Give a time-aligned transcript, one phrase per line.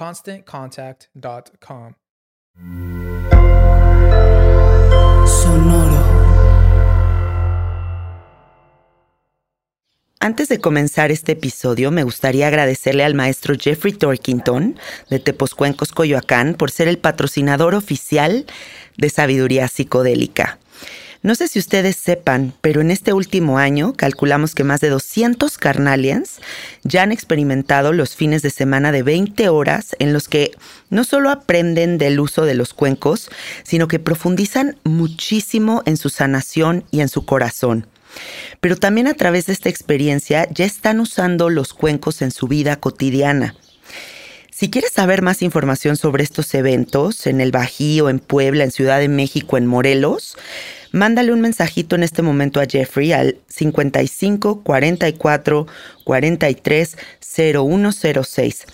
[0.00, 1.92] ConstantContact.com.
[5.26, 6.20] Sonoro.
[10.20, 14.78] Antes de comenzar este episodio, me gustaría agradecerle al maestro Jeffrey Torkington
[15.10, 18.46] de Teposcuencos, Coyoacán, por ser el patrocinador oficial
[18.96, 20.59] de Sabiduría Psicodélica.
[21.22, 25.58] No sé si ustedes sepan, pero en este último año calculamos que más de 200
[25.58, 26.40] carnalians
[26.82, 30.52] ya han experimentado los fines de semana de 20 horas en los que
[30.88, 33.30] no solo aprenden del uso de los cuencos,
[33.64, 37.86] sino que profundizan muchísimo en su sanación y en su corazón.
[38.60, 42.76] Pero también a través de esta experiencia ya están usando los cuencos en su vida
[42.76, 43.54] cotidiana.
[44.60, 48.98] Si quieres saber más información sobre estos eventos en el Bajío, en Puebla, en Ciudad
[48.98, 50.36] de México, en Morelos,
[50.92, 55.66] mándale un mensajito en este momento a Jeffrey al 55 44
[56.04, 58.66] 43 0106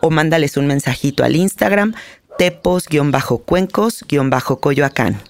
[0.00, 1.92] o mándales un mensajito al Instagram
[2.38, 5.20] tepos-cuencos-coyoacán.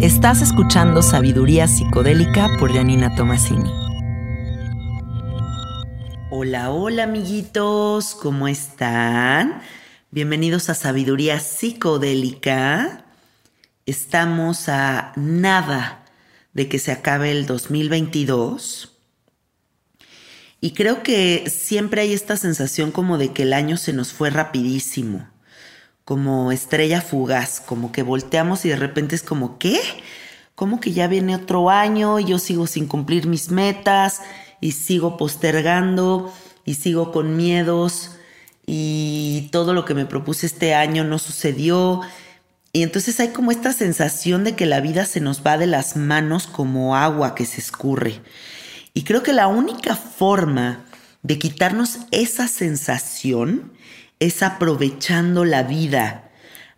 [0.00, 3.68] Estás escuchando Sabiduría Psicodélica por Janina Tomasini.
[6.30, 9.60] Hola, hola amiguitos, ¿cómo están?
[10.12, 13.06] Bienvenidos a Sabiduría Psicodélica.
[13.86, 16.04] Estamos a nada
[16.52, 18.96] de que se acabe el 2022.
[20.60, 24.30] Y creo que siempre hay esta sensación como de que el año se nos fue
[24.30, 25.28] rapidísimo,
[26.08, 29.78] como estrella fugaz, como que volteamos y de repente es como, ¿qué?
[30.54, 34.22] Como que ya viene otro año y yo sigo sin cumplir mis metas
[34.58, 36.32] y sigo postergando
[36.64, 38.12] y sigo con miedos
[38.64, 42.00] y todo lo que me propuse este año no sucedió.
[42.72, 45.94] Y entonces hay como esta sensación de que la vida se nos va de las
[45.94, 48.22] manos como agua que se escurre.
[48.94, 50.86] Y creo que la única forma
[51.22, 53.76] de quitarnos esa sensación
[54.20, 56.30] es aprovechando la vida,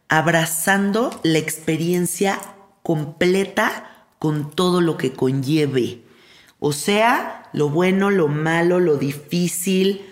[0.09, 2.41] abrazando la experiencia
[2.83, 6.03] completa con todo lo que conlleve.
[6.59, 10.03] O sea, lo bueno, lo malo, lo difícil.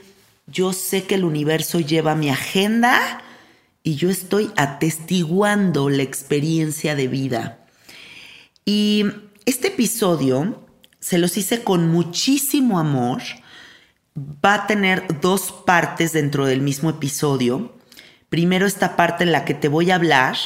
[0.47, 3.23] Yo sé que el universo lleva mi agenda
[3.83, 7.67] y yo estoy atestiguando la experiencia de vida.
[8.65, 9.05] Y
[9.45, 10.67] este episodio
[11.01, 13.23] se los hice con muchísimo amor.
[14.19, 17.77] Va a tener dos partes dentro del mismo episodio.
[18.29, 20.37] Primero esta parte en la que te voy a hablar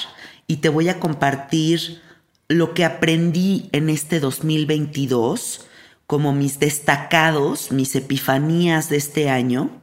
[0.46, 2.02] y te voy a compartir
[2.48, 5.66] lo que aprendí en este 2022
[6.06, 9.80] como mis destacados, mis epifanías de este año,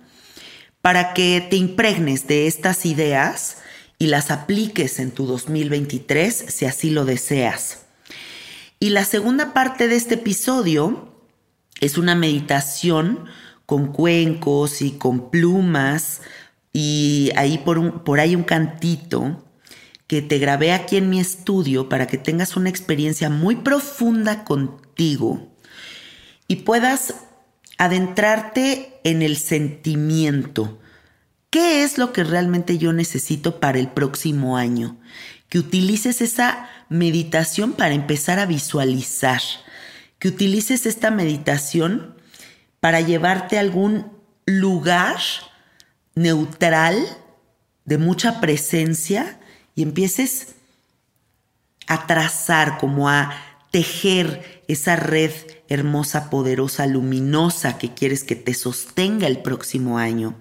[0.81, 3.57] para que te impregnes de estas ideas
[3.97, 7.85] y las apliques en tu 2023 si así lo deseas.
[8.79, 11.11] Y la segunda parte de este episodio
[11.81, 13.25] es una meditación
[13.69, 16.21] con cuencos y con plumas
[16.73, 19.45] y ahí por, por ahí un cantito
[20.07, 25.53] que te grabé aquí en mi estudio para que tengas una experiencia muy profunda contigo
[26.47, 27.13] y puedas
[27.77, 30.79] adentrarte en el sentimiento.
[31.51, 34.97] ¿Qué es lo que realmente yo necesito para el próximo año?
[35.47, 39.41] Que utilices esa meditación para empezar a visualizar,
[40.17, 42.17] que utilices esta meditación
[42.79, 44.11] para llevarte a algún
[44.45, 45.19] lugar
[46.15, 46.97] neutral,
[47.85, 49.39] de mucha presencia,
[49.75, 50.55] y empieces
[51.87, 53.33] a trazar, como a
[53.71, 55.31] tejer esa red
[55.67, 60.35] hermosa, poderosa, luminosa que quieres que te sostenga el próximo año.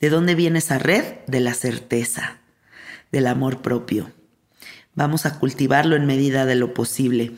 [0.00, 1.04] ¿De dónde viene esa red?
[1.26, 2.38] De la certeza,
[3.10, 4.10] del amor propio.
[4.94, 7.32] Vamos a cultivarlo en medida de lo posible.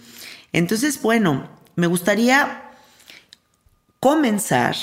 [0.53, 2.68] Entonces, bueno, me gustaría
[4.01, 4.77] comenzar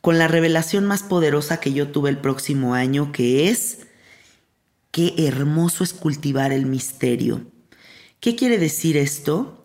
[0.00, 3.86] con la revelación más poderosa que yo tuve el próximo año, que es
[4.92, 7.46] Qué hermoso es cultivar el misterio.
[8.20, 9.64] ¿Qué quiere decir esto?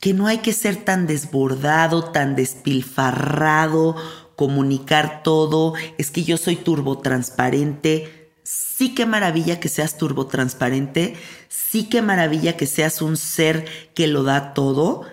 [0.00, 3.96] Que no hay que ser tan desbordado, tan despilfarrado,
[4.36, 5.74] comunicar todo.
[5.98, 8.30] Es que yo soy turbotransparente.
[8.44, 11.16] Sí qué maravilla que seas turbotransparente.
[11.48, 15.06] Sí qué maravilla que seas un ser que lo da todo.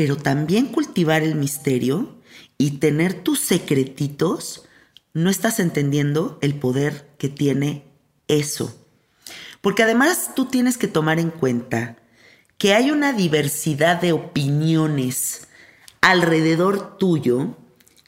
[0.00, 2.08] Pero también cultivar el misterio
[2.56, 4.64] y tener tus secretitos,
[5.12, 7.84] no estás entendiendo el poder que tiene
[8.26, 8.82] eso.
[9.60, 11.98] Porque además tú tienes que tomar en cuenta
[12.56, 15.48] que hay una diversidad de opiniones
[16.00, 17.58] alrededor tuyo,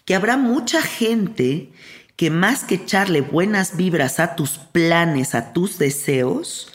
[0.07, 1.73] que habrá mucha gente
[2.17, 6.72] que más que echarle buenas vibras a tus planes, a tus deseos,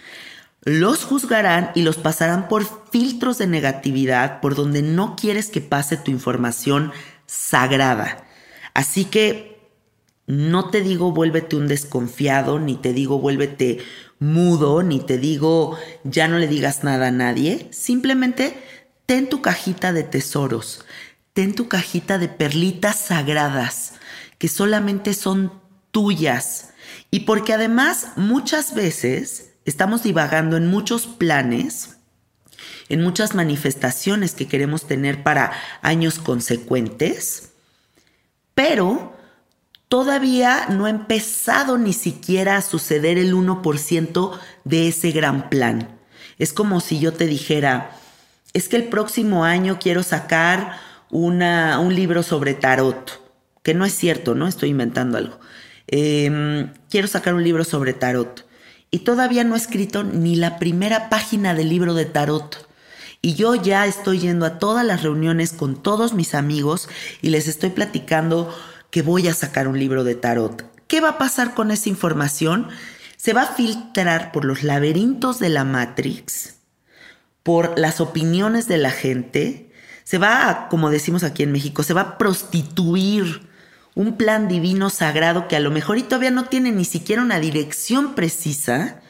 [0.68, 5.96] los juzgarán y los pasarán por filtros de negatividad por donde no quieres que pase
[5.96, 6.92] tu información
[7.26, 8.26] sagrada.
[8.74, 9.62] Así que
[10.26, 13.80] no te digo vuélvete un desconfiado, ni te digo vuélvete
[14.20, 17.70] mudo, ni te digo ya no le digas nada a nadie.
[17.72, 18.62] Simplemente
[19.06, 20.84] ten tu cajita de tesoros,
[21.32, 23.94] ten tu cajita de perlitas sagradas
[24.38, 25.54] que solamente son
[25.92, 26.72] tuyas.
[27.10, 31.98] Y porque además muchas veces estamos divagando en muchos planes,
[32.90, 37.50] en muchas manifestaciones que queremos tener para años consecuentes,
[38.56, 39.14] pero
[39.90, 46.00] todavía no ha empezado ni siquiera a suceder el 1% de ese gran plan.
[46.40, 47.92] Es como si yo te dijera,
[48.54, 50.80] es que el próximo año quiero sacar
[51.10, 53.22] una, un libro sobre tarot,
[53.64, 54.48] que no es cierto, ¿no?
[54.48, 55.40] Estoy inventando algo.
[55.88, 58.47] Em, quiero sacar un libro sobre tarot.
[58.92, 62.68] Y todavía no he escrito ni la primera página del libro de tarot.
[63.22, 66.88] Y yo ya estoy yendo a todas las reuniones con todos mis amigos
[67.22, 68.56] y les estoy platicando
[68.92, 70.64] que voy a sacar un libro de tarot.
[70.88, 72.68] ¿Qué va a pasar con esa información?
[73.18, 76.56] Se va a filtrar por los laberintos de la Matrix,
[77.44, 79.68] por las opiniones de la gente,
[80.08, 83.47] se va, como decimos aquí en México, se va a prostituir
[83.98, 87.40] un plan divino sagrado que a lo mejor y todavía no tiene ni siquiera una
[87.40, 89.02] dirección precisa,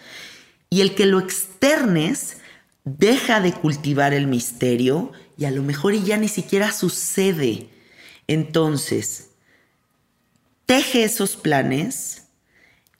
[0.70, 2.38] y el que lo externes
[2.86, 7.68] deja de cultivar el misterio y a lo mejor y ya ni siquiera sucede.
[8.28, 9.32] Entonces,
[10.66, 12.28] teje esos planes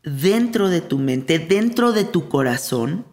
[0.04, 3.06] dentro de tu mente, dentro de tu corazón,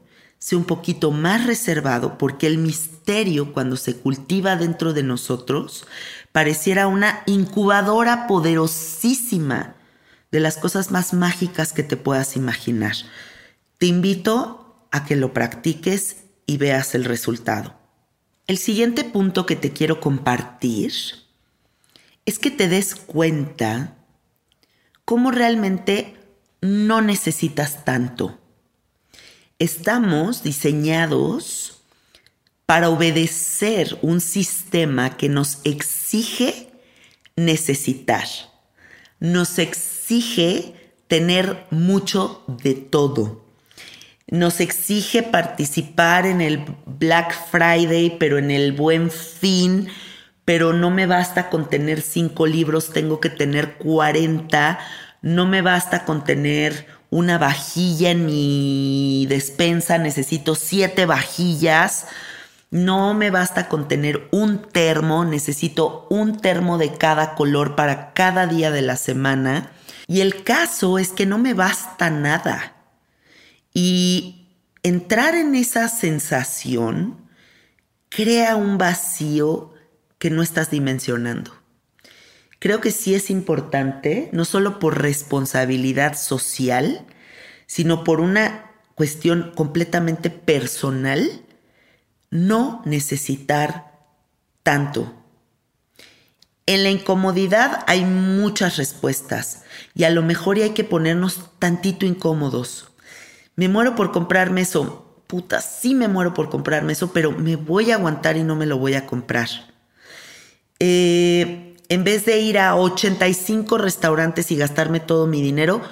[0.45, 5.87] sé un poquito más reservado porque el misterio cuando se cultiva dentro de nosotros
[6.33, 9.75] pareciera una incubadora poderosísima
[10.31, 12.95] de las cosas más mágicas que te puedas imaginar.
[13.79, 17.75] Te invito a que lo practiques y veas el resultado.
[18.47, 20.93] El siguiente punto que te quiero compartir
[22.27, 23.97] es que te des cuenta
[25.07, 26.19] cómo realmente
[26.61, 28.44] no necesitas tanto.
[29.61, 31.81] Estamos diseñados
[32.67, 36.73] para obedecer un sistema que nos exige
[37.37, 38.25] necesitar,
[39.21, 40.75] nos exige
[41.07, 43.45] tener mucho de todo,
[44.27, 49.87] nos exige participar en el Black Friday, pero en el buen fin,
[50.45, 54.81] pero no me basta con tener cinco libros, tengo que tener 40,
[55.23, 62.06] no me basta con tener una vajilla en mi despensa, necesito siete vajillas,
[62.73, 68.49] no me basta con tener un termo, necesito un termo de cada color para cada
[68.49, 69.71] día de la semana.
[70.09, 72.75] Y el caso es que no me basta nada.
[73.73, 74.49] Y
[74.83, 77.30] entrar en esa sensación
[78.09, 79.73] crea un vacío
[80.18, 81.52] que no estás dimensionando.
[82.64, 87.04] Creo que sí es importante, no solo por responsabilidad social,
[87.66, 91.42] sino por una cuestión completamente personal,
[92.30, 93.92] no necesitar
[94.62, 95.12] tanto.
[96.64, 102.88] En la incomodidad hay muchas respuestas y a lo mejor hay que ponernos tantito incómodos.
[103.56, 105.23] Me muero por comprarme eso.
[105.26, 108.64] Puta, sí me muero por comprarme eso, pero me voy a aguantar y no me
[108.64, 109.50] lo voy a comprar.
[110.80, 115.83] Eh, en vez de ir a 85 restaurantes y gastarme todo mi dinero,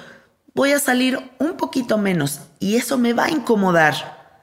[0.53, 4.41] voy a salir un poquito menos y eso me va a incomodar.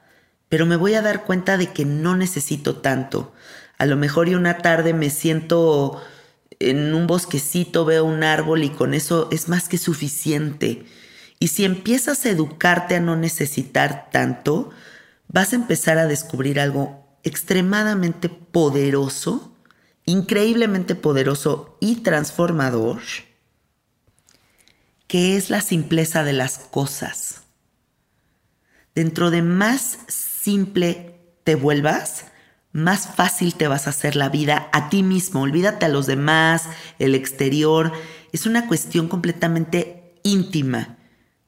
[0.49, 3.33] Pero me voy a dar cuenta de que no necesito tanto.
[3.77, 6.01] A lo mejor y una tarde me siento
[6.59, 10.85] en un bosquecito, veo un árbol y con eso es más que suficiente.
[11.39, 14.69] Y si empiezas a educarte a no necesitar tanto,
[15.27, 19.50] vas a empezar a descubrir algo extremadamente poderoso,
[20.11, 22.99] increíblemente poderoso y transformador
[25.11, 27.41] que es la simpleza de las cosas.
[28.95, 32.27] Dentro de más simple te vuelvas,
[32.71, 35.41] más fácil te vas a hacer la vida a ti mismo.
[35.41, 36.63] Olvídate a los demás,
[36.97, 37.91] el exterior.
[38.31, 40.95] Es una cuestión completamente íntima.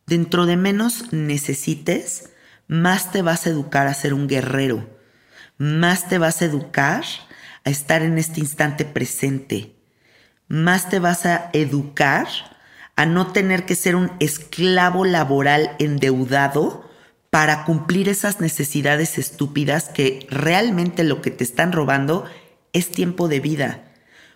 [0.08, 2.32] Dentro de menos necesites,
[2.68, 4.90] más te vas a educar a ser un guerrero.
[5.58, 7.06] Más te vas a educar
[7.64, 9.76] a estar en este instante presente.
[10.48, 12.28] Más te vas a educar
[12.96, 16.90] a no tener que ser un esclavo laboral endeudado
[17.30, 22.26] para cumplir esas necesidades estúpidas que realmente lo que te están robando
[22.74, 23.86] es tiempo de vida.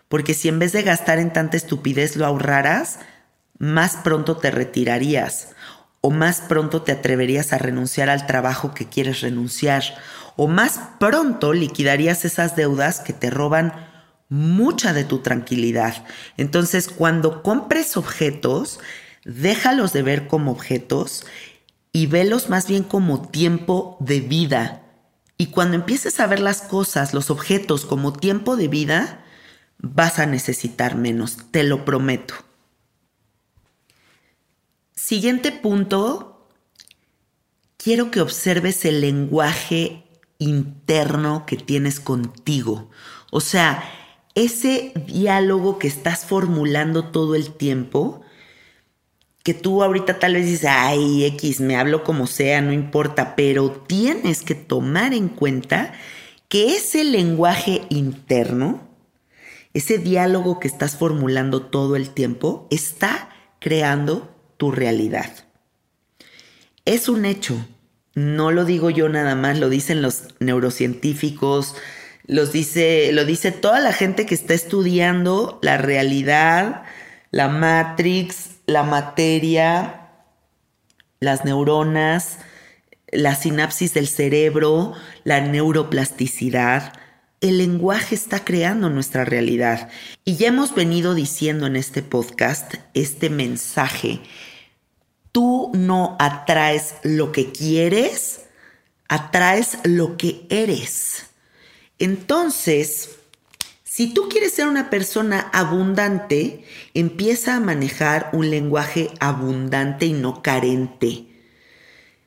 [0.09, 2.99] Porque si en vez de gastar en tanta estupidez lo ahorraras,
[3.59, 5.49] más pronto te retirarías
[6.01, 9.83] o más pronto te atreverías a renunciar al trabajo que quieres renunciar
[10.37, 13.73] o más pronto liquidarías esas deudas que te roban
[14.29, 16.05] mucha de tu tranquilidad.
[16.37, 18.79] Entonces, cuando compres objetos,
[19.25, 21.25] déjalos de ver como objetos
[21.91, 24.83] y velos más bien como tiempo de vida.
[25.37, 29.25] Y cuando empieces a ver las cosas, los objetos como tiempo de vida,
[29.79, 32.35] vas a necesitar menos, te lo prometo.
[34.93, 36.47] Siguiente punto,
[37.77, 40.06] quiero que observes el lenguaje
[40.39, 42.89] interno que tienes contigo.
[43.31, 43.83] O sea,
[44.35, 48.21] ese diálogo que estás formulando todo el tiempo,
[49.43, 53.71] que tú ahorita tal vez dices, ay, X, me hablo como sea, no importa, pero
[53.71, 55.93] tienes que tomar en cuenta
[56.49, 58.87] que ese lenguaje interno,
[59.73, 63.29] ese diálogo que estás formulando todo el tiempo, está
[63.59, 65.31] creando tu realidad.
[66.85, 67.55] Es un hecho,
[68.17, 71.75] no lo digo yo nada más, lo dicen los neurocientíficos,
[72.25, 76.81] los dice, lo dice toda la gente que está estudiando la realidad,
[77.29, 80.09] la matrix, la materia,
[81.19, 82.39] las neuronas,
[83.11, 84.93] la sinapsis del cerebro,
[85.23, 86.93] la neuroplasticidad.
[87.39, 89.89] El lenguaje está creando nuestra realidad.
[90.25, 94.21] Y ya hemos venido diciendo en este podcast este mensaje.
[95.37, 98.47] Tú no atraes lo que quieres,
[99.07, 101.27] atraes lo que eres.
[101.99, 103.17] Entonces,
[103.83, 106.65] si tú quieres ser una persona abundante,
[106.95, 111.27] empieza a manejar un lenguaje abundante y no carente.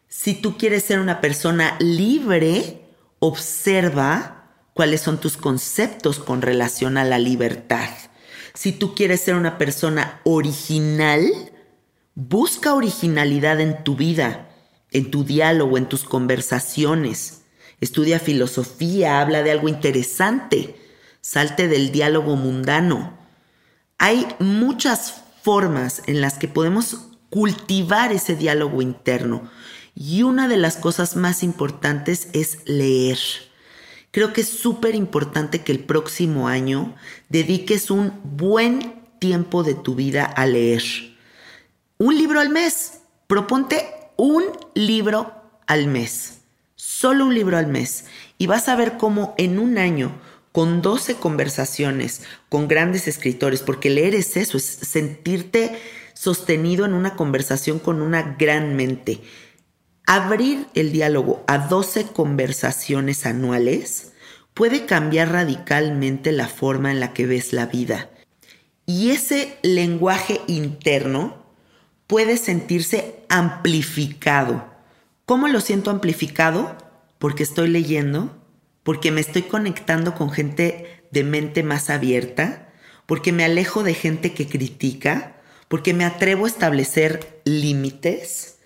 [0.07, 2.85] Si tú quieres ser una persona libre,
[3.19, 7.90] observa cuáles son tus conceptos con relación a la libertad.
[8.55, 11.50] Si tú quieres ser una persona original,
[12.28, 14.50] busca originalidad en tu vida,
[14.90, 17.40] en tu diálogo, en tus conversaciones
[17.80, 20.76] estudia filosofía, habla de algo interesante,
[21.20, 23.18] salte del diálogo mundano.
[23.98, 29.50] Hay muchas formas en las que podemos cultivar ese diálogo interno
[29.94, 33.18] y una de las cosas más importantes es leer.
[34.10, 36.94] Creo que es súper importante que el próximo año
[37.28, 41.10] dediques un buen tiempo de tu vida a leer.
[42.00, 43.02] Un libro al mes.
[43.28, 44.42] Proponte un
[44.75, 45.33] libro
[45.66, 46.40] al mes
[47.00, 48.04] solo un libro al mes
[48.37, 50.12] y vas a ver cómo en un año,
[50.52, 55.78] con 12 conversaciones con grandes escritores, porque leer es eso, es sentirte
[56.12, 59.21] sostenido en una conversación con una gran mente.
[60.07, 64.12] Abrir el diálogo a 12 conversaciones anuales
[64.52, 68.11] puede cambiar radicalmente la forma en la que ves la vida.
[68.85, 71.39] Y ese lenguaje interno
[72.11, 74.71] puede sentirse amplificado
[75.31, 76.76] ¿Cómo lo siento amplificado?
[77.21, 78.37] Porque estoy leyendo,
[78.83, 82.73] porque me estoy conectando con gente de mente más abierta,
[83.07, 85.37] porque me alejo de gente que critica,
[85.69, 88.59] porque me atrevo a establecer límites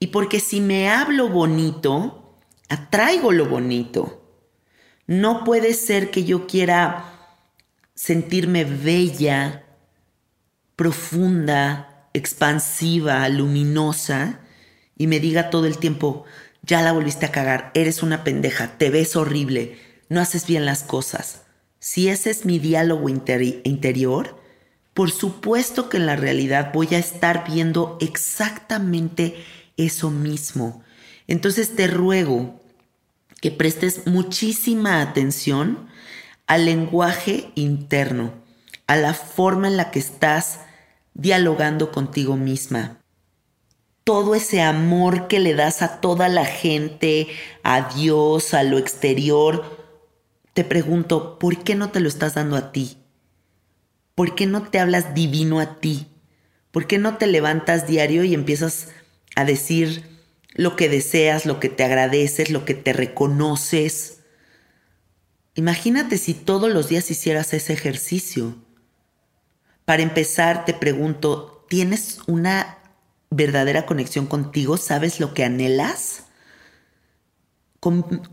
[0.00, 4.20] y porque si me hablo bonito, atraigo lo bonito.
[5.06, 7.04] No puede ser que yo quiera
[7.94, 9.64] sentirme bella,
[10.74, 14.40] profunda, expansiva, luminosa
[14.96, 16.24] y me diga todo el tiempo,
[16.62, 19.78] ya la volviste a cagar, eres una pendeja, te ves horrible,
[20.08, 21.42] no haces bien las cosas.
[21.78, 24.40] Si ese es mi diálogo interior,
[24.94, 29.36] por supuesto que en la realidad voy a estar viendo exactamente
[29.76, 30.82] eso mismo.
[31.26, 32.60] Entonces te ruego
[33.40, 35.88] que prestes muchísima atención
[36.46, 38.32] al lenguaje interno,
[38.86, 40.60] a la forma en la que estás
[41.14, 43.00] dialogando contigo misma.
[44.04, 47.28] Todo ese amor que le das a toda la gente,
[47.62, 49.84] a Dios, a lo exterior,
[50.52, 52.98] te pregunto, ¿por qué no te lo estás dando a ti?
[54.14, 56.06] ¿Por qué no te hablas divino a ti?
[56.70, 58.88] ¿Por qué no te levantas diario y empiezas
[59.36, 60.04] a decir
[60.52, 64.20] lo que deseas, lo que te agradeces, lo que te reconoces?
[65.54, 68.56] Imagínate si todos los días hicieras ese ejercicio.
[69.84, 72.78] Para empezar, te pregunto, ¿tienes una
[73.30, 74.76] verdadera conexión contigo?
[74.76, 76.20] ¿Sabes lo que anhelas?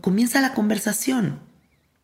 [0.00, 1.40] comienza la conversación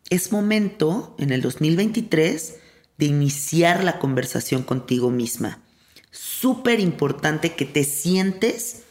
[0.09, 2.55] es momento en el 2023
[2.97, 5.61] de iniciar la conversación contigo misma.
[6.11, 8.83] Súper importante que te sientes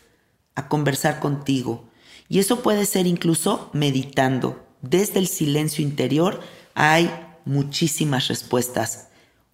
[0.54, 1.88] a conversar contigo.
[2.28, 4.64] Y eso puede ser incluso meditando.
[4.80, 6.40] Desde el silencio interior
[6.74, 7.10] hay
[7.44, 9.07] muchísimas respuestas.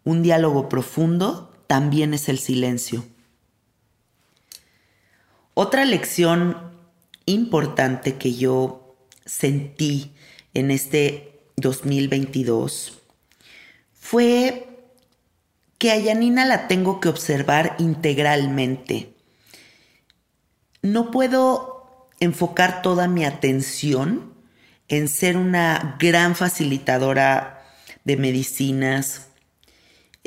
[0.05, 3.05] Un diálogo profundo también es el silencio.
[5.55, 6.73] Otra lección
[7.27, 10.13] importante que yo sentí
[10.53, 13.01] en este 2022
[13.95, 14.69] fue
[15.79, 19.15] que a Yanina la tengo que observar integralmente.
[20.83, 24.35] No puedo enfocar toda mi atención
[24.89, 27.65] en ser una gran facilitadora
[28.05, 29.29] de medicinas,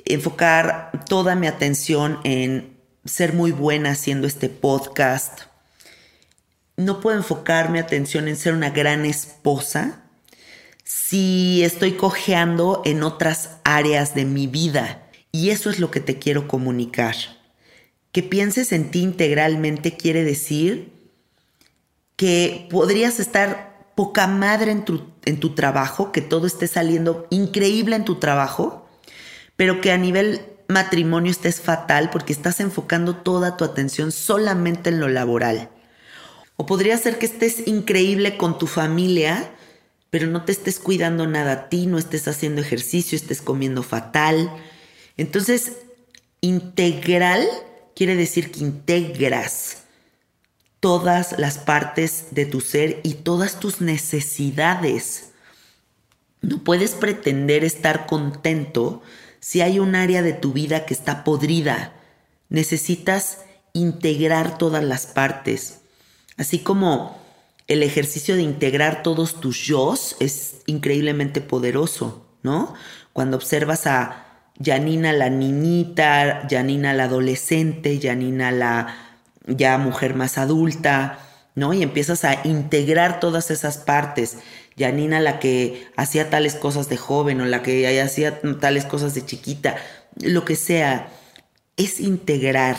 [0.05, 5.41] enfocar toda mi atención en ser muy buena haciendo este podcast.
[6.75, 10.03] No puedo enfocar mi atención en ser una gran esposa
[10.83, 15.03] si estoy cojeando en otras áreas de mi vida.
[15.31, 17.15] Y eso es lo que te quiero comunicar.
[18.12, 20.93] Que pienses en ti integralmente quiere decir
[22.15, 27.95] que podrías estar poca madre en tu, en tu trabajo, que todo esté saliendo increíble
[27.95, 28.87] en tu trabajo,
[29.57, 34.99] pero que a nivel matrimonio estés fatal porque estás enfocando toda tu atención solamente en
[34.99, 35.69] lo laboral.
[36.55, 39.51] O podría ser que estés increíble con tu familia,
[40.09, 44.51] pero no te estés cuidando nada a ti, no estés haciendo ejercicio, estés comiendo fatal.
[45.17, 45.73] Entonces,
[46.41, 47.47] integral
[47.95, 49.83] quiere decir que integras
[50.79, 55.31] todas las partes de tu ser y todas tus necesidades.
[56.41, 59.01] No puedes pretender estar contento
[59.47, 61.93] si hay un área de tu vida que está podrida.
[62.49, 63.38] Necesitas
[63.71, 65.83] integrar todas las partes.
[66.36, 67.17] Así como
[67.67, 72.73] el ejercicio de integrar todos tus yo es increíblemente poderoso, ¿no?
[73.13, 74.25] Cuando observas a
[74.62, 78.97] Janina la niñita, Janina la adolescente, Janina la
[79.45, 81.19] ya mujer más adulta,
[81.55, 81.73] ¿no?
[81.73, 84.39] Y empiezas a integrar todas esas partes.
[84.77, 89.25] Janina la que hacía tales cosas de joven o la que hacía tales cosas de
[89.25, 89.77] chiquita,
[90.21, 91.09] lo que sea,
[91.75, 92.77] es integrar.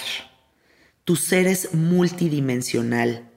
[1.04, 3.28] Tu ser es multidimensional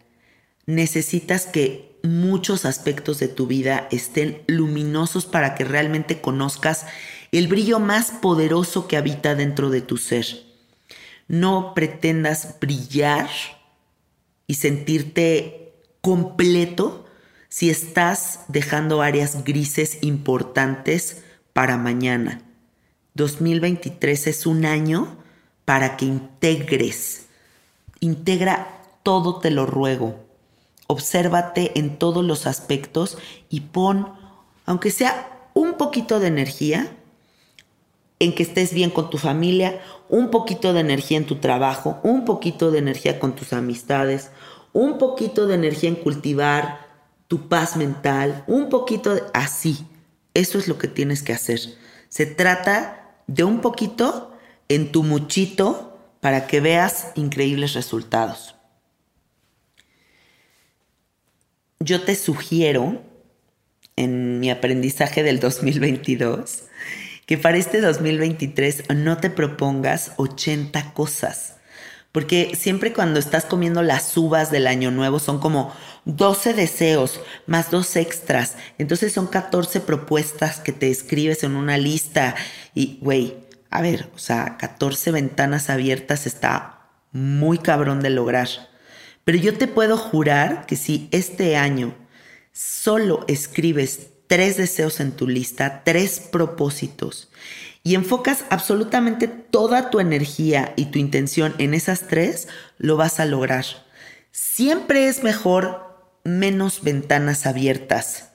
[0.65, 6.86] necesitas que muchos aspectos de tu vida estén luminosos para que realmente conozcas
[7.32, 10.26] el brillo más poderoso que habita dentro de tu ser.
[11.28, 13.30] No pretendas brillar
[14.47, 17.06] y sentirte completo
[17.52, 21.22] si estás dejando áreas grises importantes
[21.54, 22.42] para mañana.
[23.14, 25.18] 2023 es un año
[25.66, 27.28] para que integres.
[28.00, 30.32] Integra todo, te lo ruego
[30.92, 33.18] obsérvate en todos los aspectos
[33.50, 34.10] y pon,
[34.66, 36.92] aunque sea un poquito de energía,
[38.20, 42.26] en que estés bien con tu familia, un poquito de energía en tu trabajo, un
[42.26, 44.32] poquito de energía con tus amistades,
[44.74, 46.81] un poquito de energía en cultivar
[47.32, 49.86] tu paz mental, un poquito así.
[50.34, 51.62] Eso es lo que tienes que hacer.
[52.10, 54.36] Se trata de un poquito
[54.67, 58.56] en tu muchito para que veas increíbles resultados.
[61.80, 63.02] yo te sugiero
[63.96, 66.63] en mi aprendizaje del 2022
[67.26, 71.56] que para este 2023 no te propongas 80 cosas.
[72.12, 75.74] Porque siempre cuando estás comiendo las uvas del año nuevo son como
[76.06, 78.58] 12 deseos más dos extras.
[78.78, 82.36] Entonces son 14 propuestas que te escribes en una lista.
[82.76, 83.38] Y, güey,
[83.69, 88.50] a ver, o sea, 14 ventanas abiertas está muy cabrón de lograr.
[89.24, 91.95] Pero yo te puedo jurar que si este año
[92.52, 97.30] solo escribes tres deseos en tu lista, tres propósitos,
[97.84, 103.26] y enfocas absolutamente toda tu energía y tu intención en esas tres, lo vas a
[103.26, 103.65] lograr.
[104.32, 105.91] Siempre es mejor
[106.24, 108.30] menos ventanas abiertas.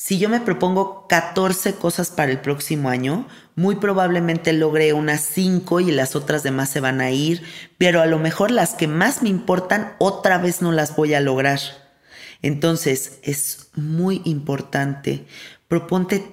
[0.00, 5.80] Si yo me propongo 14 cosas para el próximo año, muy probablemente logre unas 5
[5.80, 7.42] y las otras demás se van a ir,
[7.78, 11.20] pero a lo mejor las que más me importan otra vez no las voy a
[11.20, 11.58] lograr.
[12.42, 15.26] Entonces es muy importante,
[15.66, 16.32] proponte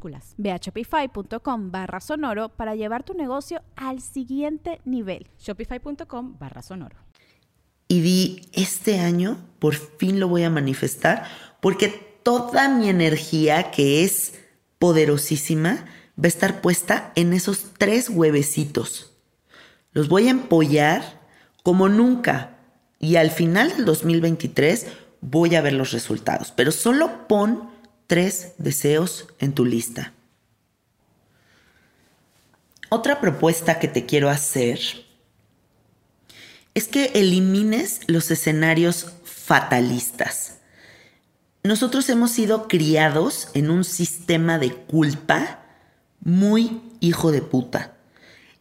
[0.37, 5.27] Ve a shopify.com barra sonoro para llevar tu negocio al siguiente nivel.
[5.39, 6.97] Shopify.com barra sonoro.
[7.87, 11.25] Y di, este año por fin lo voy a manifestar
[11.59, 11.89] porque
[12.23, 14.39] toda mi energía que es
[14.79, 15.85] poderosísima
[16.17, 19.13] va a estar puesta en esos tres huevecitos.
[19.91, 21.21] Los voy a empollar
[21.63, 22.57] como nunca
[22.97, 24.87] y al final del 2023
[25.21, 26.51] voy a ver los resultados.
[26.55, 27.70] Pero solo pon
[28.11, 30.11] tres deseos en tu lista.
[32.89, 34.81] Otra propuesta que te quiero hacer
[36.73, 40.57] es que elimines los escenarios fatalistas.
[41.63, 45.61] Nosotros hemos sido criados en un sistema de culpa
[46.19, 47.95] muy hijo de puta.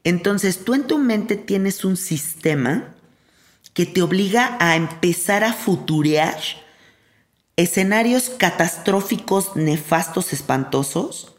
[0.04, 2.94] Entonces tú en tu mente tienes un sistema
[3.74, 6.38] que te obliga a empezar a futurear
[7.62, 11.34] escenarios catastróficos, nefastos, espantosos,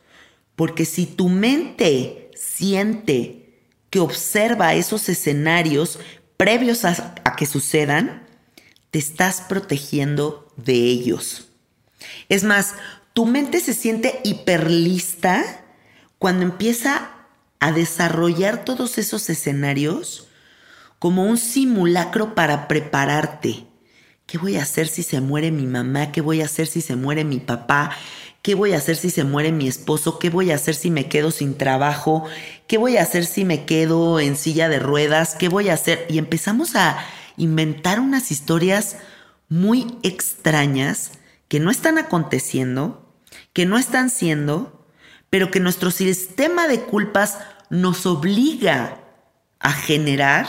[0.56, 6.00] porque si tu mente siente que observa esos escenarios
[6.38, 8.28] previos a, que sucedan,
[8.90, 11.50] te estás protegiendo de ellos.
[12.30, 12.76] Es más,
[13.14, 15.64] tu mente se siente hiperlista
[16.18, 17.12] cuando empieza
[17.60, 20.28] a desarrollar todos esos escenarios
[21.00, 23.71] como un simulacro para prepararte
[24.32, 26.14] ¿Qué voy a hacer si se muere mi mamá?
[26.14, 27.92] ¿Qué voy a hacer si se muere mi papá?
[28.42, 30.20] ¿Qué voy a hacer si se muere mi esposo?
[30.20, 32.24] ¿Qué voy a hacer si me quedo sin trabajo?
[32.66, 35.36] ¿Qué voy a hacer si me quedo en silla de ruedas?
[35.36, 36.06] ¿Qué voy a hacer?
[36.10, 36.98] Y empezamos a
[37.36, 38.96] inventar unas historias
[39.50, 41.12] muy extrañas
[41.50, 43.14] que no están aconteciendo,
[43.52, 44.88] que no están siendo,
[45.30, 47.40] pero que nuestro sistema de culpas
[47.70, 48.98] nos obliga
[49.60, 50.48] a generar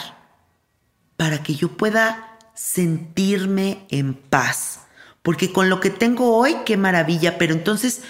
[1.17, 4.81] para que yo pueda sentirme en paz.
[5.23, 8.03] Porque con lo que tengo hoy, qué maravilla, pero entonces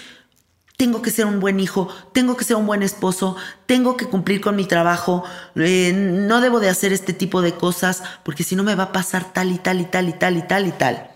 [0.77, 3.35] tengo que ser un buen hijo, tengo que ser un buen esposo,
[3.67, 5.23] tengo que cumplir con mi trabajo,
[5.55, 8.91] eh, no debo de hacer este tipo de cosas porque si no me va a
[8.91, 11.09] pasar tal y tal y tal y tal y tal y tal.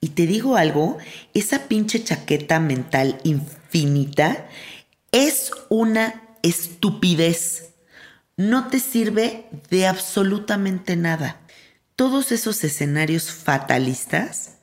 [0.00, 0.98] Y te digo algo,
[1.34, 4.48] esa pinche chaqueta mental infinita
[5.12, 7.74] es una estupidez
[8.38, 11.40] no te sirve de absolutamente nada.
[11.96, 14.58] Todos esos escenarios fatalistas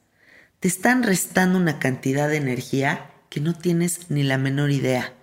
[0.62, 5.14] te están restando una cantidad de energía que no tienes ni la menor idea.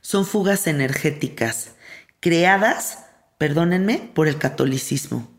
[0.00, 1.76] Son fugas energéticas
[2.18, 2.98] creadas,
[3.38, 5.30] perdónenme, por el catolicismo.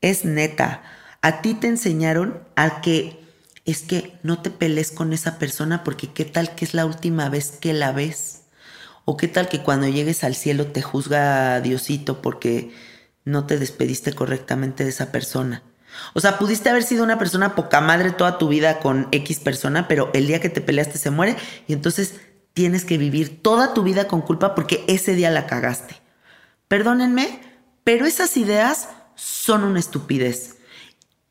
[0.00, 0.84] Es neta.
[1.22, 3.24] A ti te enseñaron a que
[3.64, 7.28] es que no te pelees con esa persona porque qué tal que es la última
[7.28, 8.39] vez que la ves.
[9.10, 12.70] ¿O qué tal que cuando llegues al cielo te juzga Diosito porque
[13.24, 15.64] no te despediste correctamente de esa persona?
[16.14, 19.88] O sea, pudiste haber sido una persona poca madre toda tu vida con X persona,
[19.88, 21.34] pero el día que te peleaste se muere
[21.66, 22.20] y entonces
[22.52, 25.96] tienes que vivir toda tu vida con culpa porque ese día la cagaste.
[26.68, 27.40] Perdónenme,
[27.82, 30.58] pero esas ideas son una estupidez.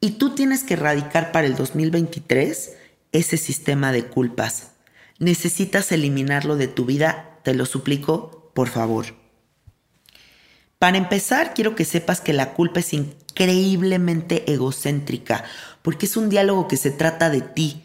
[0.02, 2.74] Y tú tienes que erradicar para el 2023
[3.14, 4.72] ese sistema de culpas.
[5.18, 9.08] Necesitas eliminarlo de tu vida, te lo suplico, por favor.
[10.78, 15.44] Para empezar, quiero que sepas que la culpa es increíblemente egocéntrica,
[15.82, 17.82] porque es un diálogo que se trata de ti.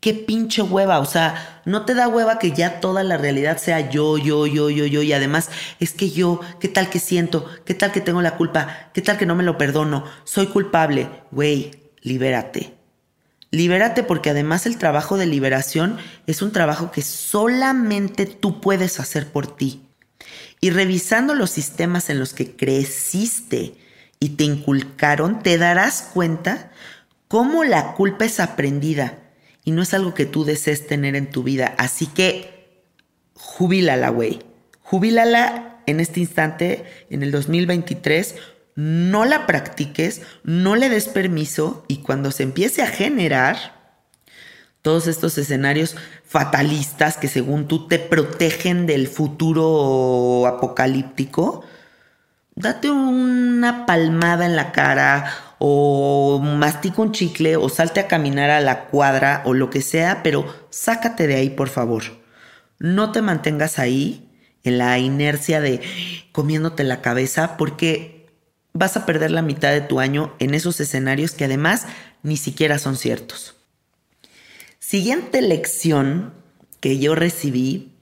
[0.00, 3.90] Qué pinche hueva, o sea, no te da hueva que ya toda la realidad sea
[3.90, 7.46] yo, yo, yo, yo, yo, y además es que yo, ¿qué tal que siento?
[7.64, 8.90] ¿Qué tal que tengo la culpa?
[8.92, 10.04] ¿Qué tal que no me lo perdono?
[10.24, 11.08] Soy culpable.
[11.30, 11.70] Güey,
[12.02, 12.74] libérate.
[13.56, 19.32] Libérate porque además el trabajo de liberación es un trabajo que solamente tú puedes hacer
[19.32, 19.80] por ti.
[20.60, 23.72] Y revisando los sistemas en los que creciste
[24.20, 26.70] y te inculcaron, te darás cuenta
[27.28, 29.20] cómo la culpa es aprendida
[29.64, 31.74] y no es algo que tú desees tener en tu vida.
[31.78, 32.82] Así que
[33.32, 34.40] jubílala, güey.
[34.82, 38.34] Jubílala en este instante, en el 2023.
[38.76, 43.76] No la practiques, no le des permiso y cuando se empiece a generar,
[44.86, 51.64] todos estos escenarios fatalistas que según tú te protegen del futuro apocalíptico,
[52.54, 58.60] date una palmada en la cara o mastica un chicle o salte a caminar a
[58.60, 62.04] la cuadra o lo que sea, pero sácate de ahí por favor.
[62.78, 64.30] No te mantengas ahí
[64.62, 65.80] en la inercia de
[66.30, 68.15] comiéndote la cabeza porque
[68.78, 71.86] vas a perder la mitad de tu año en esos escenarios que además
[72.22, 73.54] ni siquiera son ciertos.
[74.78, 76.32] Siguiente lección
[76.80, 77.92] que yo recibí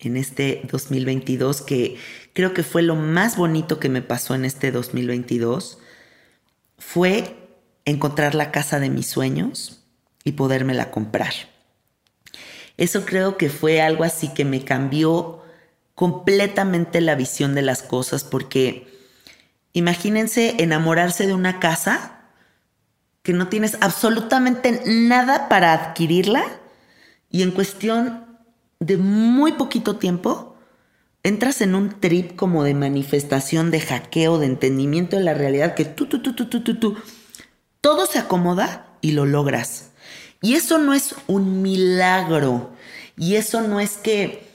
[0.00, 1.96] en este 2022, que
[2.32, 5.78] creo que fue lo más bonito que me pasó en este 2022,
[6.78, 7.36] fue
[7.84, 9.84] encontrar la casa de mis sueños
[10.24, 11.32] y podérmela comprar.
[12.76, 15.42] Eso creo que fue algo así que me cambió
[15.94, 18.95] completamente la visión de las cosas porque
[19.76, 22.22] imagínense enamorarse de una casa
[23.22, 26.44] que no tienes absolutamente nada para adquirirla
[27.30, 28.24] y en cuestión
[28.80, 30.56] de muy poquito tiempo
[31.22, 35.84] entras en un trip como de manifestación, de hackeo, de entendimiento de la realidad que
[35.84, 36.96] tú, tú, tú, tú, tú, tú, tú,
[37.82, 39.90] todo se acomoda y lo logras.
[40.40, 42.72] Y eso no es un milagro.
[43.18, 44.48] Y eso no es que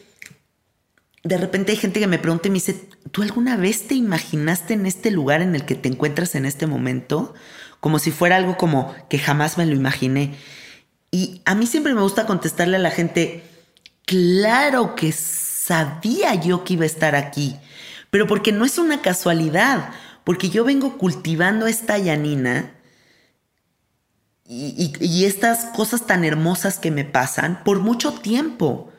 [1.24, 4.74] de repente hay gente que me pregunta y me dice, ¿tú alguna vez te imaginaste
[4.76, 7.34] en este lugar en el que te encuentras en este momento?
[7.82, 10.36] como si fuera algo como que jamás me lo imaginé.
[11.10, 13.44] Y a mí siempre me gusta contestarle a la gente,
[14.06, 17.58] claro que sabía yo que iba a estar aquí,
[18.10, 19.90] pero porque no es una casualidad,
[20.24, 22.72] porque yo vengo cultivando esta llanina
[24.48, 28.91] y, y, estas cosas tan hermosas que me pasan por mucho tiempo.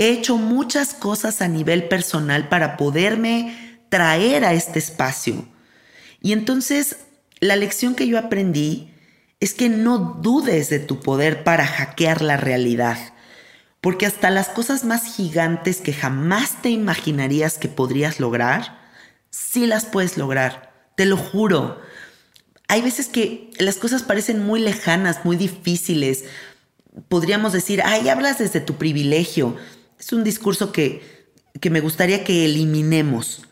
[0.00, 5.46] He hecho muchas cosas a nivel personal para poderme traer a este espacio.
[6.22, 6.96] Y entonces
[7.38, 8.94] la lección que yo aprendí
[9.40, 12.96] es que no dudes de tu poder para hackear la realidad,
[13.82, 18.80] porque hasta las cosas más gigantes que jamás te imaginarías que podrías lograr,
[19.28, 21.78] sí las puedes lograr, te lo juro.
[22.68, 26.24] Hay veces que las cosas parecen muy lejanas, muy difíciles.
[27.08, 29.58] Podríamos decir, ay, hablas desde tu privilegio.
[30.00, 31.28] Es un discurso que,
[31.60, 33.42] que me gustaría que eliminemos,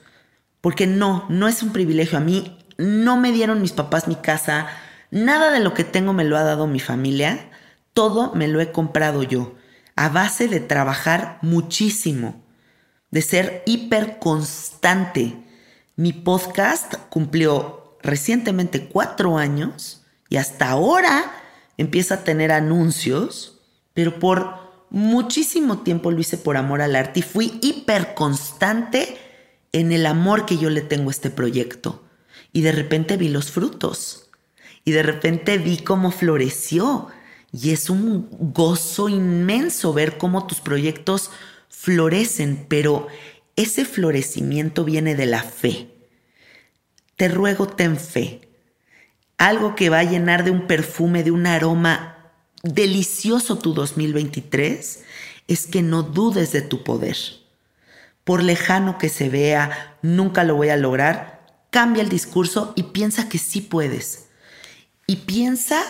[0.62, 2.16] porque no, no es un privilegio.
[2.16, 4.66] A mí no me dieron mis papás mi casa,
[5.10, 7.50] nada de lo que tengo me lo ha dado mi familia,
[7.92, 9.56] todo me lo he comprado yo,
[9.94, 12.42] a base de trabajar muchísimo,
[13.10, 15.44] de ser hiper constante.
[15.96, 21.30] Mi podcast cumplió recientemente cuatro años y hasta ahora
[21.76, 23.60] empieza a tener anuncios,
[23.92, 24.57] pero por
[24.90, 29.18] muchísimo tiempo lo hice por amor al arte y fui hiper constante
[29.72, 32.04] en el amor que yo le tengo a este proyecto.
[32.52, 34.30] Y de repente vi los frutos.
[34.84, 37.08] Y de repente vi cómo floreció.
[37.52, 41.30] Y es un gozo inmenso ver cómo tus proyectos
[41.68, 43.06] florecen, pero
[43.56, 45.88] ese florecimiento viene de la fe.
[47.16, 48.48] Te ruego, ten fe.
[49.36, 52.17] Algo que va a llenar de un perfume, de un aroma
[52.62, 55.04] delicioso tu 2023
[55.46, 57.16] es que no dudes de tu poder.
[58.24, 63.28] Por lejano que se vea, nunca lo voy a lograr, cambia el discurso y piensa
[63.28, 64.26] que sí puedes.
[65.06, 65.82] Y piensa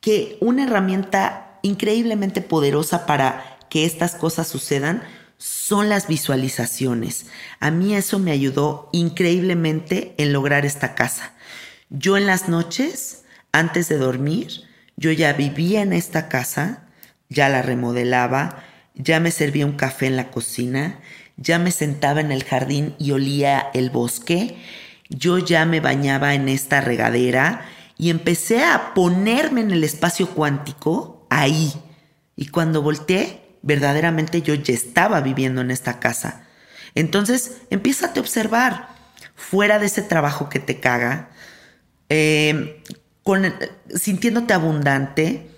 [0.00, 5.02] que una herramienta increíblemente poderosa para que estas cosas sucedan
[5.36, 7.26] son las visualizaciones.
[7.60, 11.34] A mí eso me ayudó increíblemente en lograr esta casa.
[11.90, 14.64] Yo en las noches antes de dormir,
[14.96, 16.84] yo ya vivía en esta casa,
[17.28, 21.00] ya la remodelaba, ya me servía un café en la cocina,
[21.36, 24.56] ya me sentaba en el jardín y olía el bosque,
[25.08, 27.66] yo ya me bañaba en esta regadera
[27.98, 31.72] y empecé a ponerme en el espacio cuántico ahí.
[32.36, 36.46] Y cuando volteé, verdaderamente yo ya estaba viviendo en esta casa.
[36.94, 38.88] Entonces, empieza a observar
[39.34, 41.30] fuera de ese trabajo que te caga,
[42.08, 42.82] eh,
[43.24, 43.52] con,
[43.92, 45.50] sintiéndote abundante,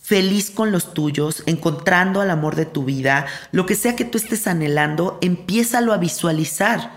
[0.00, 4.16] feliz con los tuyos, encontrando al amor de tu vida, lo que sea que tú
[4.16, 6.92] estés anhelando, empiézalo a visualizar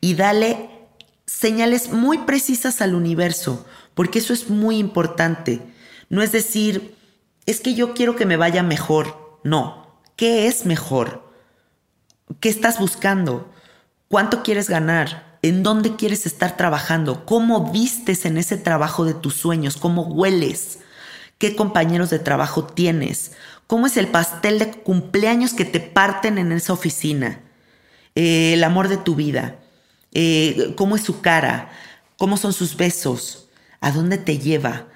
[0.00, 0.70] y dale
[1.26, 5.60] señales muy precisas al universo, porque eso es muy importante.
[6.08, 6.96] No es decir,
[7.44, 9.40] es que yo quiero que me vaya mejor.
[9.44, 11.30] No, ¿qué es mejor?
[12.40, 13.52] ¿Qué estás buscando?
[14.08, 15.25] ¿Cuánto quieres ganar?
[15.46, 17.24] ¿En dónde quieres estar trabajando?
[17.24, 19.76] ¿Cómo vistes en ese trabajo de tus sueños?
[19.76, 20.78] ¿Cómo hueles?
[21.38, 23.32] qué compañeros de trabajo tienes,
[23.66, 27.40] cómo es el pastel de cumpleaños que te parten en esa oficina,
[28.14, 29.58] eh, el amor de tu vida,
[30.12, 31.70] eh, cómo es su cara,
[32.16, 33.48] cómo son sus besos,
[33.80, 34.86] a dónde te lleva.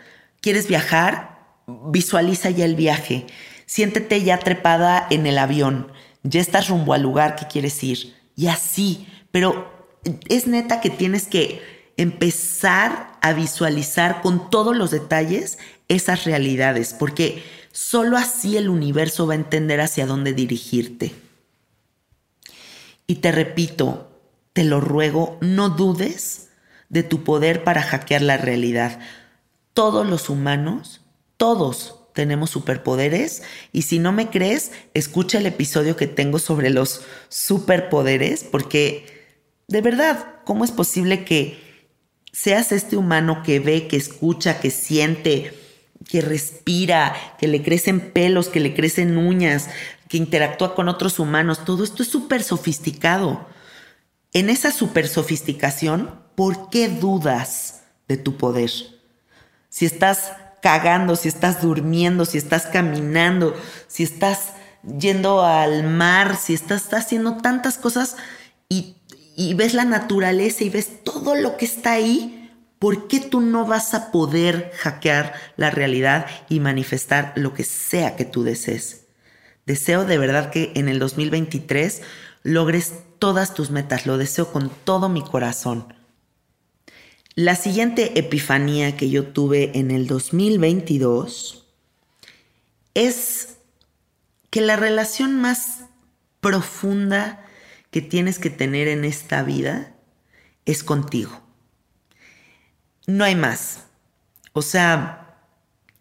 [0.41, 1.39] ¿Quieres viajar?
[1.67, 3.27] Visualiza ya el viaje.
[3.67, 5.93] Siéntete ya trepada en el avión.
[6.23, 8.17] Ya estás rumbo al lugar que quieres ir.
[8.35, 9.07] Y así.
[9.31, 9.80] Pero
[10.29, 11.61] es neta que tienes que
[11.97, 15.59] empezar a visualizar con todos los detalles
[15.89, 21.13] esas realidades, porque solo así el universo va a entender hacia dónde dirigirte.
[23.07, 24.11] Y te repito,
[24.53, 26.49] te lo ruego, no dudes
[26.89, 29.01] de tu poder para hackear la realidad.
[29.75, 31.03] Todos los humanos,
[31.37, 37.03] todos tenemos superpoderes y si no me crees, escucha el episodio que tengo sobre los
[37.29, 39.20] superpoderes porque
[39.71, 41.59] de verdad, ¿cómo es posible que
[42.33, 45.57] seas este humano que ve, que escucha, que siente,
[46.09, 49.69] que respira, que le crecen pelos, que le crecen uñas,
[50.09, 51.65] que interactúa con otros humanos.
[51.65, 53.47] Todo esto es súper sofisticado.
[54.33, 58.73] En esa súper sofisticación, ¿por qué dudas de tu poder?
[59.69, 63.55] Si estás cagando, si estás durmiendo, si estás caminando,
[63.87, 64.55] si estás
[64.99, 68.17] yendo al mar, si estás haciendo tantas cosas
[68.69, 68.97] y,
[69.37, 73.67] y ves la naturaleza y ves todo lo que está ahí, ¿por qué tú no
[73.67, 79.07] vas a poder hackear la realidad y manifestar lo que sea que tú desees?
[79.67, 82.03] Deseo de verdad que en el 2023
[82.43, 85.95] logres todas tus metas, lo deseo con todo mi corazón.
[87.35, 91.67] La siguiente epifanía que yo tuve en el 2022
[92.95, 93.57] es
[94.51, 95.85] que la relación más
[96.41, 97.47] profunda
[97.91, 99.95] que tienes que tener en esta vida
[100.65, 101.41] es contigo
[103.11, 103.85] no hay más.
[104.53, 105.37] O sea,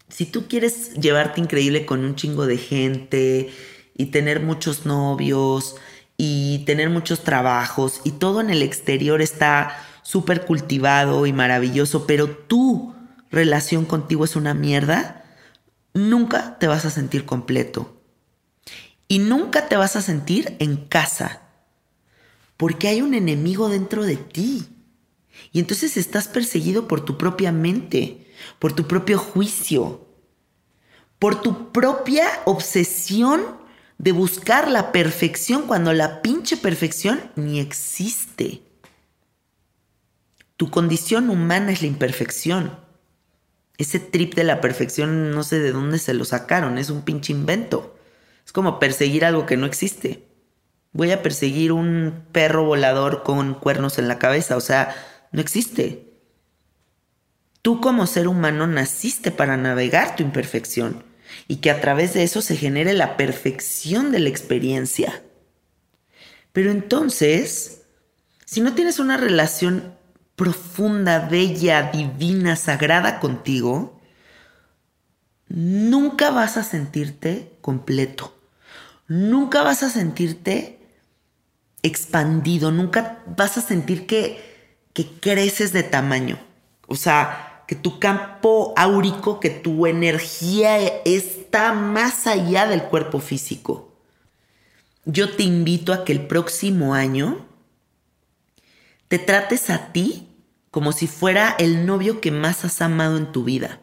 [0.08, 3.50] si tú quieres llevarte increíble con un chingo de gente
[3.96, 5.76] y tener muchos novios
[6.16, 12.28] y tener muchos trabajos y todo en el exterior está súper cultivado y maravilloso, pero
[12.28, 12.94] tu
[13.30, 15.24] relación contigo es una mierda,
[15.94, 17.96] nunca te vas a sentir completo.
[19.06, 21.42] Y nunca te vas a sentir en casa.
[22.60, 24.68] Porque hay un enemigo dentro de ti.
[25.50, 30.06] Y entonces estás perseguido por tu propia mente, por tu propio juicio,
[31.18, 33.40] por tu propia obsesión
[33.96, 38.60] de buscar la perfección cuando la pinche perfección ni existe.
[40.58, 42.78] Tu condición humana es la imperfección.
[43.78, 47.32] Ese trip de la perfección no sé de dónde se lo sacaron, es un pinche
[47.32, 47.96] invento.
[48.44, 50.29] Es como perseguir algo que no existe.
[50.92, 54.94] Voy a perseguir un perro volador con cuernos en la cabeza, o sea,
[55.32, 56.10] no existe.
[57.62, 61.04] Tú como ser humano naciste para navegar tu imperfección
[61.46, 65.22] y que a través de eso se genere la perfección de la experiencia.
[66.52, 67.82] Pero entonces,
[68.44, 69.94] si no tienes una relación
[70.34, 74.00] profunda, bella, divina, sagrada contigo,
[75.48, 78.36] nunca vas a sentirte completo.
[79.06, 80.79] Nunca vas a sentirte
[81.82, 84.50] expandido, nunca vas a sentir que
[84.92, 86.38] que creces de tamaño.
[86.86, 93.92] O sea, que tu campo áurico, que tu energía está más allá del cuerpo físico.
[95.04, 97.46] Yo te invito a que el próximo año
[99.08, 100.28] te trates a ti
[100.70, 103.80] como si fuera el novio que más has amado en tu vida.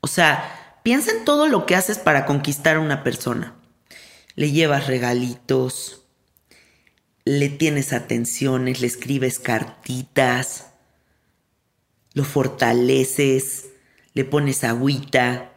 [0.00, 3.54] O sea, piensa en todo lo que haces para conquistar a una persona.
[4.34, 6.07] Le llevas regalitos,
[7.28, 10.68] le tienes atenciones, le escribes cartitas,
[12.14, 13.66] lo fortaleces,
[14.14, 15.52] le pones agüita,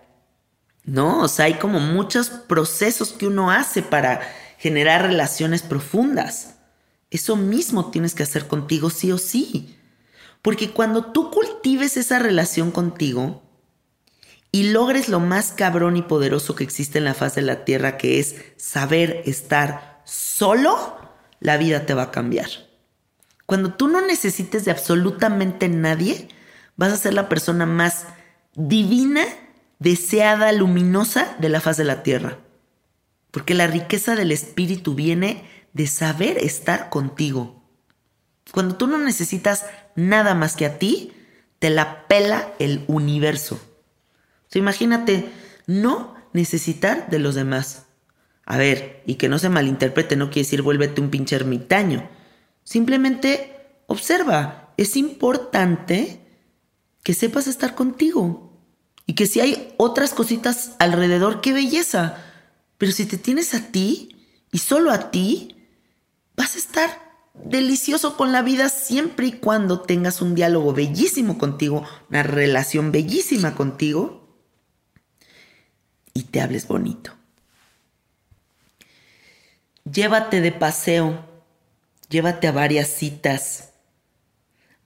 [0.84, 1.22] ¿no?
[1.22, 4.19] O sea, hay como muchos procesos que uno hace para
[4.57, 6.55] generar relaciones profundas.
[7.09, 9.78] Eso mismo tienes que hacer contigo sí o sí.
[10.41, 13.43] Porque cuando tú cultives esa relación contigo
[14.51, 17.97] y logres lo más cabrón y poderoso que existe en la faz de la tierra,
[17.97, 21.11] que es saber estar solo,
[21.42, 22.48] la vida te va a cambiar.
[23.46, 26.30] Cuando tú no necesites de absolutamente nadie,
[26.78, 28.06] vas a ser la persona más
[28.56, 29.26] divina,
[29.80, 32.38] deseada, luminosa de la faz de la tierra.
[33.32, 37.62] Porque la riqueza del espíritu viene de saber estar contigo.
[38.52, 39.66] Cuando tú no necesitas
[39.96, 41.14] nada más que a ti,
[41.60, 43.60] te la pela el universo.
[44.54, 45.30] imagínate
[45.68, 47.86] no necesitar de los demás.
[48.46, 52.10] A ver, y que no se malinterprete, no quiere decir vuélvete un pinche ermitaño.
[52.64, 56.22] Simplemente observa, es importante
[57.04, 58.52] que sepas estar contigo.
[59.06, 62.18] Y que si hay otras cositas alrededor, qué belleza.
[62.78, 65.56] Pero si te tienes a ti y solo a ti,
[66.36, 71.86] vas a estar delicioso con la vida siempre y cuando tengas un diálogo bellísimo contigo,
[72.10, 74.22] una relación bellísima contigo
[76.14, 77.14] y te hables bonito.
[79.92, 81.26] Llévate de paseo,
[82.08, 83.74] llévate a varias citas.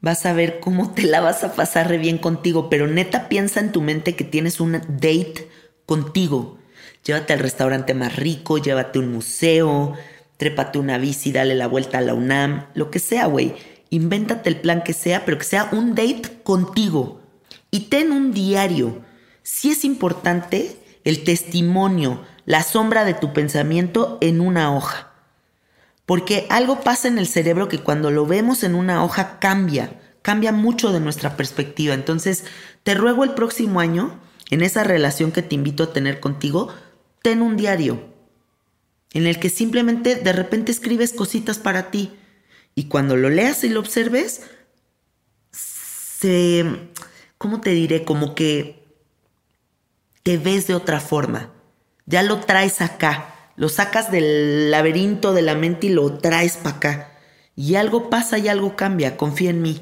[0.02, 3.60] Vas a ver cómo te la vas a pasar re bien contigo, pero neta piensa
[3.60, 5.48] en tu mente que tienes un date
[5.86, 6.58] contigo.
[7.04, 9.94] Llévate al restaurante más rico, llévate a un museo,
[10.38, 13.54] trépate una bici, dale la vuelta a la UNAM, lo que sea, güey.
[13.92, 17.22] Invéntate el plan que sea, pero que sea un date contigo.
[17.70, 19.04] Y ten un diario.
[19.44, 25.12] Si es importante el testimonio, la sombra de tu pensamiento en una hoja.
[26.06, 30.52] Porque algo pasa en el cerebro que cuando lo vemos en una hoja cambia, cambia
[30.52, 31.94] mucho de nuestra perspectiva.
[31.94, 32.46] Entonces,
[32.84, 34.20] te ruego el próximo año,
[34.52, 36.70] en esa relación que te invito a tener contigo,
[37.24, 38.14] ten un diario
[39.14, 42.12] en el que simplemente de repente escribes cositas para ti
[42.76, 44.42] y cuando lo leas y lo observes,
[45.52, 46.66] se,
[47.38, 48.04] ¿cómo te diré?
[48.04, 48.84] Como que
[50.22, 51.55] te ves de otra forma.
[52.06, 56.76] Ya lo traes acá, lo sacas del laberinto de la mente y lo traes para
[56.76, 57.12] acá.
[57.56, 59.82] Y algo pasa y algo cambia, confía en mí.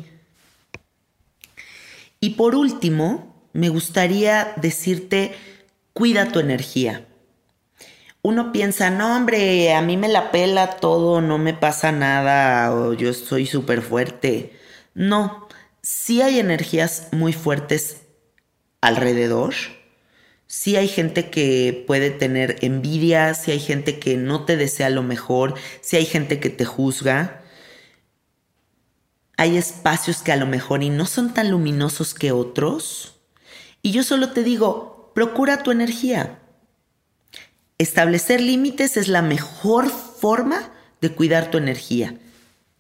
[2.20, 5.36] Y por último, me gustaría decirte,
[5.94, 7.06] cuida tu energía
[8.26, 12.94] uno piensa, no hombre, a mí me la pela todo, no me pasa nada, o
[12.94, 14.58] yo soy súper fuerte.
[14.94, 15.50] No,
[15.82, 18.04] sí hay energías muy fuertes
[18.80, 19.54] alrededor.
[20.56, 25.01] Sí hay gente que puede tener envidia, sí hay gente que no te desea lo
[25.01, 27.41] mejor, sí hay gente que te juzga.
[29.36, 33.16] Hay espacios que a lo mejor y no son tan luminosos que otros.
[33.82, 36.39] Y yo solo te digo, procura tu energía.
[37.80, 42.20] Establecer límites es la mejor forma de cuidar tu energía.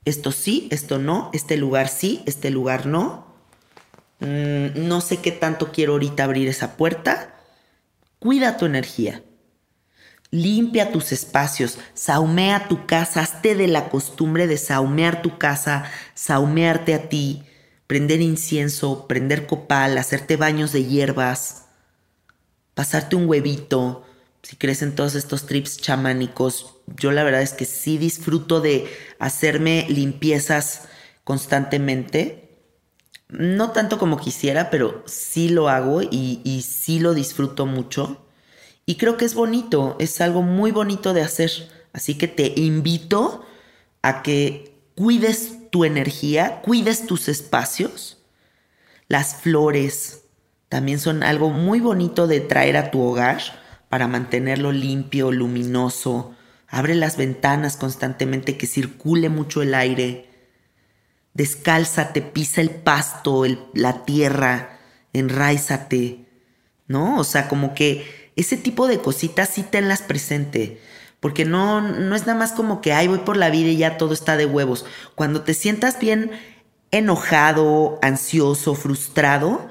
[0.05, 3.25] Esto sí, esto no, este lugar sí, este lugar no.
[4.19, 7.32] Mm, no sé qué tanto quiero ahorita abrir esa puerta.
[8.23, 9.21] Cuida tu energía.
[10.31, 16.93] Limpia tus espacios, saumea tu casa, hazte de la costumbre de saumear tu casa, saumearte
[16.93, 17.43] a ti,
[17.85, 21.65] prender incienso, prender copal, hacerte baños de hierbas,
[22.75, 24.05] pasarte un huevito,
[24.41, 28.87] si crees en todos estos trips chamánicos, yo la verdad es que sí disfruto de
[29.19, 30.83] hacerme limpiezas
[31.25, 32.42] constantemente.
[33.33, 38.25] No tanto como quisiera, pero sí lo hago y, sí lo disfruto mucho.
[38.85, 41.51] Y creo que es bonito, es algo muy bonito de hacer.
[41.93, 43.43] Así que te invito
[44.03, 48.19] a que cuides tu energía, cuides tus espacios.
[49.07, 50.25] Las flores
[50.69, 53.41] también son algo muy bonito de traer a tu hogar
[53.89, 56.35] para mantenerlo limpio, luminoso.
[56.67, 60.29] Abre las ventanas constantemente, que circule mucho el aire.
[61.33, 64.79] Descálzate, pisa el pasto, la tierra,
[65.13, 66.25] enraízate.
[66.87, 67.17] ¿No?
[67.17, 70.81] O sea, como que ese tipo de cositas sí tenlas presente.
[71.19, 73.97] Porque no, no es nada más como que, ay, voy por la vida y ya
[73.97, 74.85] todo está de huevos.
[75.15, 76.31] Cuando te sientas bien
[76.91, 79.69] enojado, ansioso, frustrado,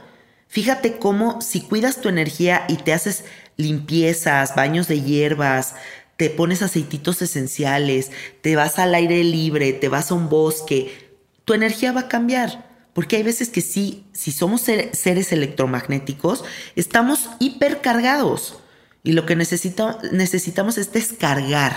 [0.48, 3.24] fíjate cómo si cuidas tu energía y te haces
[3.56, 5.74] limpiezas, baños de hierbas,
[6.16, 8.10] te pones aceititos esenciales,
[8.40, 11.01] te vas al aire libre, te vas a un bosque,
[11.45, 12.70] tu energía va a cambiar.
[12.93, 16.45] Porque hay veces que sí, si somos seres electromagnéticos,
[16.76, 18.59] estamos hipercargados.
[19.03, 21.74] Y lo que necesitamos es descargar.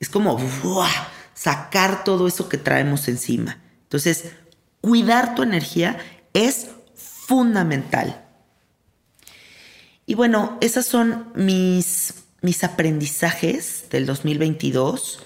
[0.00, 0.38] Es como
[1.34, 3.62] sacar todo eso que traemos encima.
[3.84, 4.32] Entonces,
[4.80, 5.98] cuidar tu energía
[6.32, 8.24] es fundamental.
[10.04, 15.20] Y bueno, esos son mis, mis aprendizajes del 2022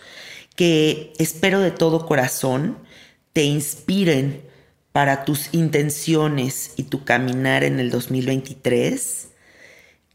[0.55, 2.79] que espero de todo corazón
[3.39, 4.43] te inspiren
[4.91, 9.29] para tus intenciones y tu caminar en el 2023.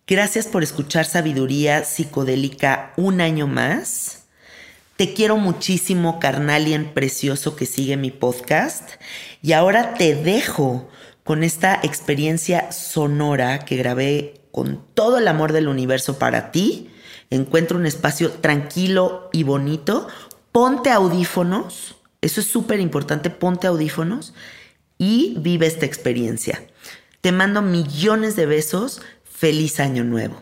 [0.06, 4.26] Gracias por escuchar Sabiduría Psicodélica un año más.
[4.98, 8.90] Te quiero muchísimo, carnalien precioso que sigue mi podcast.
[9.42, 10.90] Y ahora te dejo
[11.24, 16.90] con esta experiencia sonora que grabé con todo el amor del universo para ti.
[17.30, 20.10] Encuentra un espacio tranquilo y bonito.
[20.52, 21.96] Ponte audífonos.
[22.24, 23.30] Eso es súper importante.
[23.30, 24.34] Ponte audífonos
[24.98, 26.64] y vive esta experiencia.
[27.20, 29.02] Te mando millones de besos.
[29.26, 30.42] Feliz año nuevo.